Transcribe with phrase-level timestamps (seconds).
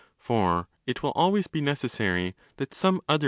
[0.17, 3.19] For it will always be necessary that some other?